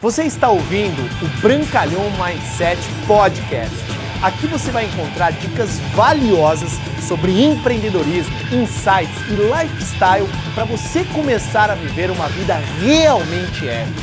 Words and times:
Você 0.00 0.22
está 0.22 0.48
ouvindo 0.48 1.02
o 1.20 1.40
Brancalhão 1.42 2.04
Mindset 2.12 2.80
Podcast. 3.04 3.74
Aqui 4.22 4.46
você 4.46 4.70
vai 4.70 4.84
encontrar 4.84 5.32
dicas 5.32 5.80
valiosas 5.92 6.70
sobre 7.08 7.42
empreendedorismo, 7.42 8.32
insights 8.52 9.18
e 9.28 9.34
lifestyle 9.34 10.28
para 10.54 10.64
você 10.64 11.04
começar 11.06 11.68
a 11.68 11.74
viver 11.74 12.12
uma 12.12 12.28
vida 12.28 12.54
realmente 12.80 13.68
épica. 13.68 14.00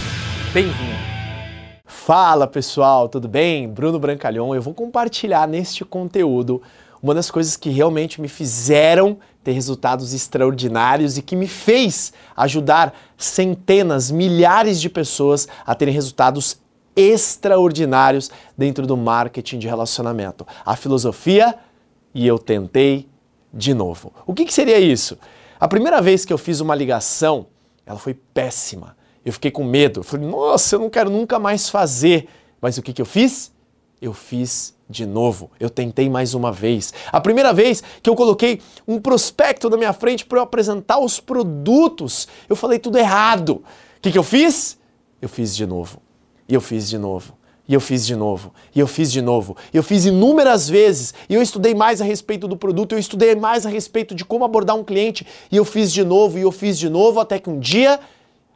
Bem-vindo! 0.53 0.99
Fala 1.85 2.45
pessoal, 2.45 3.07
tudo 3.07 3.29
bem? 3.29 3.69
Bruno 3.69 3.97
Brancalhão, 3.97 4.53
eu 4.53 4.61
vou 4.61 4.73
compartilhar 4.73 5.47
neste 5.47 5.85
conteúdo 5.85 6.61
uma 7.05 7.13
das 7.13 7.29
coisas 7.29 7.55
que 7.55 7.69
realmente 7.69 8.19
me 8.19 8.27
fizeram 8.27 9.19
ter 9.43 9.51
resultados 9.51 10.11
extraordinários 10.11 11.19
e 11.19 11.21
que 11.21 11.35
me 11.35 11.47
fez 11.47 12.11
ajudar 12.35 12.97
centenas, 13.15 14.09
milhares 14.09 14.81
de 14.81 14.89
pessoas 14.89 15.47
a 15.63 15.75
terem 15.75 15.93
resultados 15.93 16.57
extraordinários 16.95 18.31
dentro 18.57 18.87
do 18.87 18.97
marketing 18.97 19.59
de 19.59 19.67
relacionamento. 19.67 20.47
A 20.65 20.75
filosofia 20.75 21.53
e 22.11 22.25
eu 22.25 22.39
tentei 22.39 23.07
de 23.53 23.75
novo. 23.75 24.11
O 24.25 24.33
que, 24.33 24.43
que 24.43 24.53
seria 24.53 24.79
isso? 24.79 25.15
A 25.59 25.67
primeira 25.67 26.01
vez 26.01 26.25
que 26.25 26.33
eu 26.33 26.39
fiz 26.39 26.59
uma 26.59 26.73
ligação, 26.73 27.45
ela 27.85 27.99
foi 27.99 28.15
péssima. 28.15 28.97
Eu 29.23 29.31
fiquei 29.31 29.51
com 29.51 29.63
medo. 29.63 29.99
Eu 29.99 30.03
falei, 30.03 30.27
nossa, 30.27 30.75
eu 30.75 30.79
não 30.79 30.89
quero 30.89 31.11
nunca 31.11 31.37
mais 31.37 31.69
fazer. 31.69 32.27
Mas 32.59 32.79
o 32.79 32.81
que, 32.81 32.91
que 32.91 33.01
eu 33.03 33.05
fiz? 33.05 33.51
Eu 34.05 34.13
fiz 34.13 34.75
de 34.87 35.03
novo. 35.03 35.49
Eu 35.59 35.67
tentei 35.67 36.07
mais 36.11 36.35
uma 36.35 36.51
vez. 36.51 36.93
A 37.11 37.19
primeira 37.19 37.51
vez 37.51 37.81
que 38.03 38.07
eu 38.07 38.15
coloquei 38.15 38.61
um 38.87 38.99
prospecto 39.01 39.67
na 39.67 39.77
minha 39.77 39.93
frente 39.93 40.23
para 40.23 40.37
eu 40.37 40.43
apresentar 40.43 40.99
os 40.99 41.19
produtos, 41.19 42.27
eu 42.47 42.55
falei 42.55 42.77
tudo 42.77 42.99
errado. 42.99 43.63
O 43.97 44.01
que, 44.03 44.11
que 44.11 44.17
eu 44.17 44.21
fiz? 44.21 44.77
Eu 45.19 45.27
fiz 45.27 45.55
de 45.55 45.65
novo. 45.65 45.99
E 46.47 46.53
eu 46.53 46.61
fiz 46.61 46.87
de 46.87 46.99
novo. 46.99 47.33
E 47.67 47.73
eu 47.73 47.81
fiz 47.81 48.05
de 48.05 48.15
novo, 48.15 48.53
e 48.75 48.79
eu 48.79 48.85
fiz 48.85 49.11
de 49.11 49.23
novo, 49.23 49.57
e 49.73 49.77
eu 49.77 49.81
fiz 49.81 50.05
inúmeras 50.05 50.69
vezes, 50.69 51.15
e 51.27 51.33
eu 51.33 51.41
estudei 51.41 51.73
mais 51.73 51.99
a 51.99 52.05
respeito 52.05 52.47
do 52.47 52.55
produto, 52.55 52.91
eu 52.91 52.99
estudei 52.99 53.33
mais 53.33 53.65
a 53.65 53.69
respeito 53.69 54.13
de 54.13 54.23
como 54.23 54.45
abordar 54.45 54.75
um 54.75 54.83
cliente, 54.83 55.25
e 55.51 55.57
eu 55.57 55.65
fiz 55.65 55.91
de 55.91 56.03
novo, 56.03 56.37
e 56.37 56.43
eu 56.43 56.51
fiz 56.51 56.77
de 56.77 56.87
novo, 56.89 57.19
até 57.19 57.39
que 57.39 57.49
um 57.49 57.59
dia 57.59 57.99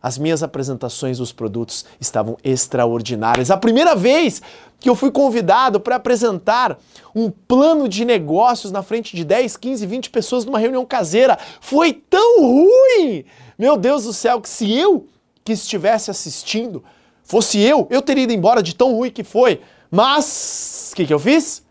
as 0.02 0.17
minhas 0.17 0.41
apresentações 0.41 1.17
dos 1.17 1.31
produtos 1.31 1.86
estavam 2.00 2.38
extraordinárias. 2.44 3.52
A 3.52 3.58
primeira 3.58 3.95
vez 3.95 4.41
que 4.80 4.89
eu 4.89 4.95
fui 4.95 5.11
convidado 5.11 5.80
para 5.80 5.95
apresentar 5.95 6.80
um 7.13 7.30
plano 7.30 7.88
de 7.88 8.05
negócios 8.05 8.72
na 8.72 8.81
frente 8.81 9.16
de 9.16 9.25
10, 9.25 9.58
15, 9.58 9.85
20 9.85 10.09
pessoas 10.09 10.45
numa 10.45 10.59
reunião 10.59 10.85
caseira 10.85 11.38
foi 11.59 11.94
tão 11.94 12.41
ruim! 12.41 13.25
Meu 13.57 13.75
Deus 13.75 14.05
do 14.05 14.13
céu, 14.13 14.39
que 14.39 14.47
se 14.47 14.72
eu 14.72 15.07
que 15.44 15.52
estivesse 15.52 16.09
assistindo, 16.09 16.83
fosse 17.23 17.59
eu, 17.59 17.88
eu 17.89 18.02
teria 18.02 18.23
ido 18.23 18.33
embora 18.33 18.63
de 18.63 18.75
tão 18.75 18.94
ruim 18.94 19.11
que 19.11 19.23
foi. 19.23 19.61
Mas 19.91 20.91
o 20.94 20.95
que, 20.95 21.05
que 21.05 21.13
eu 21.13 21.19
fiz? 21.19 21.66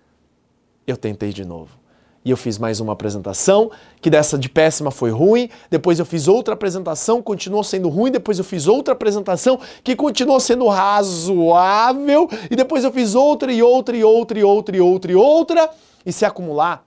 Eu 0.86 0.96
tentei 0.96 1.32
de 1.32 1.44
novo 1.44 1.77
e 2.24 2.30
eu 2.30 2.36
fiz 2.36 2.58
mais 2.58 2.80
uma 2.80 2.92
apresentação, 2.92 3.70
que 4.00 4.10
dessa 4.10 4.38
de 4.38 4.48
péssima 4.48 4.90
foi 4.90 5.10
ruim, 5.10 5.48
depois 5.70 5.98
eu 5.98 6.04
fiz 6.04 6.28
outra 6.28 6.54
apresentação, 6.54 7.22
continuou 7.22 7.64
sendo 7.64 7.88
ruim, 7.88 8.10
depois 8.10 8.38
eu 8.38 8.44
fiz 8.44 8.66
outra 8.66 8.92
apresentação, 8.92 9.58
que 9.82 9.94
continuou 9.94 10.40
sendo 10.40 10.66
razoável, 10.68 12.28
e 12.50 12.56
depois 12.56 12.84
eu 12.84 12.92
fiz 12.92 13.14
outra 13.14 13.52
e 13.52 13.62
outra 13.62 13.96
e 13.96 14.04
outra 14.04 14.38
e 14.38 14.44
outra 14.44 14.76
e 14.76 14.80
outra 14.80 15.12
e 15.12 15.14
outra, 15.14 15.70
e 16.04 16.12
se 16.12 16.24
acumular, 16.24 16.84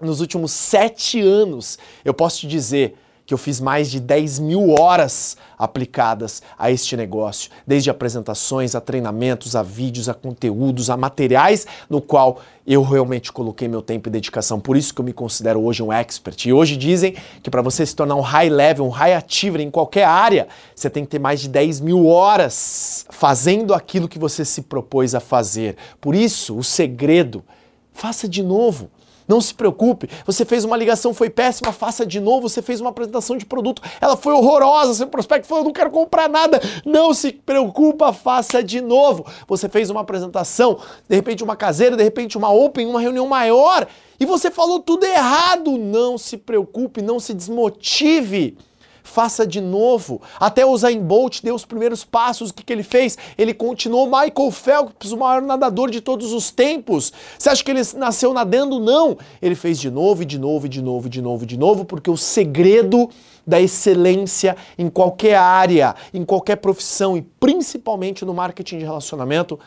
nos 0.00 0.20
últimos 0.20 0.52
sete 0.52 1.20
anos, 1.20 1.78
eu 2.04 2.14
posso 2.14 2.40
te 2.40 2.46
dizer 2.46 2.96
que 3.28 3.34
eu 3.34 3.38
fiz 3.38 3.60
mais 3.60 3.90
de 3.90 4.00
10 4.00 4.38
mil 4.38 4.70
horas 4.70 5.36
aplicadas 5.58 6.42
a 6.58 6.70
este 6.70 6.96
negócio, 6.96 7.50
desde 7.66 7.90
apresentações, 7.90 8.74
a 8.74 8.80
treinamentos, 8.80 9.54
a 9.54 9.62
vídeos, 9.62 10.08
a 10.08 10.14
conteúdos, 10.14 10.88
a 10.88 10.96
materiais, 10.96 11.66
no 11.90 12.00
qual 12.00 12.40
eu 12.66 12.82
realmente 12.82 13.30
coloquei 13.30 13.68
meu 13.68 13.82
tempo 13.82 14.08
e 14.08 14.10
dedicação. 14.10 14.58
Por 14.58 14.78
isso 14.78 14.94
que 14.94 15.02
eu 15.02 15.04
me 15.04 15.12
considero 15.12 15.62
hoje 15.62 15.82
um 15.82 15.92
expert. 15.92 16.42
E 16.46 16.54
hoje 16.54 16.74
dizem 16.74 17.16
que 17.42 17.50
para 17.50 17.60
você 17.60 17.84
se 17.84 17.94
tornar 17.94 18.14
um 18.14 18.22
high 18.22 18.48
level, 18.48 18.86
um 18.86 18.88
high 18.88 19.12
achiever 19.12 19.60
em 19.60 19.70
qualquer 19.70 20.04
área, 20.04 20.48
você 20.74 20.88
tem 20.88 21.04
que 21.04 21.10
ter 21.10 21.18
mais 21.18 21.38
de 21.38 21.50
10 21.50 21.80
mil 21.80 22.06
horas 22.06 23.04
fazendo 23.10 23.74
aquilo 23.74 24.08
que 24.08 24.18
você 24.18 24.42
se 24.42 24.62
propôs 24.62 25.14
a 25.14 25.20
fazer. 25.20 25.76
Por 26.00 26.14
isso, 26.14 26.56
o 26.56 26.64
segredo, 26.64 27.44
faça 27.92 28.26
de 28.26 28.42
novo. 28.42 28.88
Não 29.28 29.42
se 29.42 29.52
preocupe, 29.52 30.08
você 30.24 30.42
fez 30.44 30.64
uma 30.64 30.76
ligação, 30.76 31.12
foi 31.12 31.28
péssima, 31.28 31.70
faça 31.70 32.06
de 32.06 32.18
novo. 32.18 32.48
Você 32.48 32.62
fez 32.62 32.80
uma 32.80 32.88
apresentação 32.88 33.36
de 33.36 33.44
produto, 33.44 33.82
ela 34.00 34.16
foi 34.16 34.32
horrorosa. 34.32 34.94
Seu 34.94 35.06
prospecto 35.06 35.46
falou: 35.46 35.64
não 35.64 35.72
quero 35.72 35.90
comprar 35.90 36.30
nada. 36.30 36.58
Não 36.84 37.12
se 37.12 37.32
preocupa, 37.32 38.12
faça 38.12 38.64
de 38.64 38.80
novo. 38.80 39.26
Você 39.46 39.68
fez 39.68 39.90
uma 39.90 40.00
apresentação, 40.00 40.78
de 41.06 41.14
repente 41.14 41.44
uma 41.44 41.56
caseira, 41.56 41.94
de 41.94 42.02
repente 42.02 42.38
uma 42.38 42.50
open, 42.50 42.86
uma 42.86 43.00
reunião 43.00 43.26
maior, 43.26 43.86
e 44.18 44.24
você 44.24 44.50
falou 44.50 44.80
tudo 44.80 45.04
errado. 45.04 45.76
Não 45.76 46.16
se 46.16 46.38
preocupe, 46.38 47.02
não 47.02 47.20
se 47.20 47.34
desmotive 47.34 48.56
faça 49.08 49.46
de 49.46 49.60
novo. 49.60 50.20
Até 50.38 50.64
o 50.64 50.76
Zayn 50.76 51.00
Bolt 51.00 51.40
deu 51.42 51.54
os 51.54 51.64
primeiros 51.64 52.04
passos, 52.04 52.50
o 52.50 52.54
que, 52.54 52.62
que 52.62 52.72
ele 52.72 52.82
fez? 52.82 53.16
Ele 53.36 53.54
continuou 53.54 54.06
Michael 54.06 54.50
Phelps, 54.50 55.10
o 55.10 55.16
maior 55.16 55.42
nadador 55.42 55.90
de 55.90 56.00
todos 56.00 56.32
os 56.32 56.50
tempos. 56.50 57.12
Você 57.38 57.48
acha 57.48 57.64
que 57.64 57.70
ele 57.70 57.82
nasceu 57.96 58.32
nadando? 58.32 58.78
Não. 58.78 59.16
Ele 59.40 59.54
fez 59.54 59.80
de 59.80 59.90
novo 59.90 60.22
e 60.22 60.26
de 60.26 60.38
novo 60.38 60.66
e 60.66 60.68
de 60.68 60.82
novo 60.82 61.06
e 61.06 61.10
de 61.10 61.22
novo 61.22 61.44
e 61.44 61.46
de 61.46 61.58
novo, 61.58 61.84
porque 61.84 62.10
o 62.10 62.16
segredo 62.16 63.08
da 63.46 63.60
excelência 63.60 64.54
em 64.76 64.90
qualquer 64.90 65.36
área, 65.36 65.94
em 66.12 66.22
qualquer 66.22 66.56
profissão 66.56 67.16
e 67.16 67.22
principalmente 67.22 68.22
no 68.24 68.34
marketing 68.34 68.78
de 68.78 68.84
relacionamento 68.84 69.58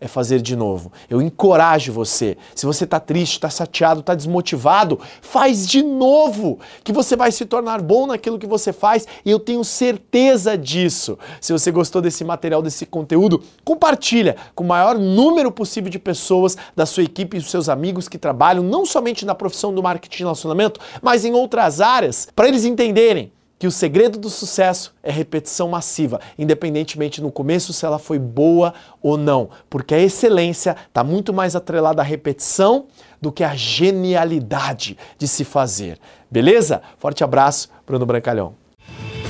é 0.00 0.06
fazer 0.06 0.40
de 0.40 0.54
novo. 0.54 0.92
Eu 1.10 1.20
encorajo 1.20 1.92
você. 1.92 2.36
Se 2.54 2.64
você 2.64 2.84
está 2.84 3.00
triste, 3.00 3.34
está 3.34 3.50
chateado, 3.50 4.00
está 4.00 4.14
desmotivado, 4.14 5.00
faz 5.20 5.66
de 5.66 5.82
novo, 5.82 6.58
que 6.84 6.92
você 6.92 7.16
vai 7.16 7.32
se 7.32 7.44
tornar 7.44 7.82
bom 7.82 8.06
naquilo 8.06 8.38
que 8.38 8.46
você 8.46 8.72
faz 8.72 9.06
e 9.24 9.30
eu 9.30 9.40
tenho 9.40 9.64
certeza 9.64 10.56
disso. 10.56 11.18
Se 11.40 11.52
você 11.52 11.70
gostou 11.70 12.00
desse 12.00 12.24
material, 12.24 12.62
desse 12.62 12.86
conteúdo, 12.86 13.42
compartilha 13.64 14.36
com 14.54 14.62
o 14.62 14.68
maior 14.68 14.96
número 14.96 15.50
possível 15.50 15.90
de 15.90 15.98
pessoas 15.98 16.56
da 16.76 16.86
sua 16.86 17.02
equipe 17.02 17.36
e 17.36 17.40
dos 17.40 17.50
seus 17.50 17.68
amigos 17.68 18.08
que 18.08 18.18
trabalham 18.18 18.62
não 18.62 18.86
somente 18.86 19.26
na 19.26 19.34
profissão 19.34 19.74
do 19.74 19.82
marketing 19.82 20.22
e 20.22 20.24
relacionamento, 20.24 20.80
mas 21.02 21.24
em 21.24 21.32
outras 21.32 21.80
áreas, 21.80 22.28
para 22.34 22.46
eles 22.46 22.64
entenderem 22.64 23.32
que 23.58 23.66
o 23.66 23.72
segredo 23.72 24.18
do 24.18 24.30
sucesso 24.30 24.94
é 25.02 25.10
repetição 25.10 25.68
massiva, 25.68 26.20
independentemente 26.38 27.20
no 27.20 27.32
começo 27.32 27.72
se 27.72 27.84
ela 27.84 27.98
foi 27.98 28.18
boa 28.18 28.72
ou 29.02 29.16
não, 29.16 29.50
porque 29.68 29.94
a 29.94 30.00
excelência 30.00 30.76
está 30.86 31.02
muito 31.02 31.32
mais 31.32 31.56
atrelada 31.56 32.00
à 32.00 32.04
repetição 32.04 32.86
do 33.20 33.32
que 33.32 33.42
à 33.42 33.54
genialidade 33.56 34.96
de 35.18 35.26
se 35.26 35.44
fazer. 35.44 35.98
Beleza? 36.30 36.82
Forte 36.98 37.24
abraço, 37.24 37.68
Bruno 37.86 38.06
Brancalhão. 38.06 38.67